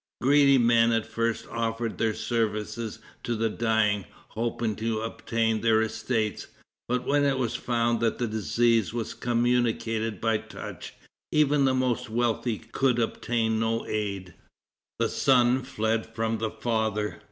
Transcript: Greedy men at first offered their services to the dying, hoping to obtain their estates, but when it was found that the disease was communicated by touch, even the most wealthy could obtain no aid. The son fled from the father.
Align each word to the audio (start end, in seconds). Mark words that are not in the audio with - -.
Greedy 0.19 0.57
men 0.57 0.91
at 0.91 1.05
first 1.05 1.47
offered 1.51 1.99
their 1.99 2.15
services 2.15 2.97
to 3.21 3.35
the 3.35 3.51
dying, 3.51 4.05
hoping 4.29 4.75
to 4.77 5.01
obtain 5.01 5.61
their 5.61 5.79
estates, 5.79 6.47
but 6.87 7.05
when 7.05 7.23
it 7.23 7.37
was 7.37 7.53
found 7.55 7.99
that 7.99 8.17
the 8.17 8.25
disease 8.25 8.95
was 8.95 9.13
communicated 9.13 10.19
by 10.19 10.39
touch, 10.39 10.95
even 11.31 11.65
the 11.65 11.75
most 11.75 12.09
wealthy 12.09 12.57
could 12.57 12.97
obtain 12.97 13.59
no 13.59 13.85
aid. 13.85 14.33
The 14.97 15.07
son 15.07 15.61
fled 15.61 16.07
from 16.15 16.39
the 16.39 16.49
father. 16.49 17.19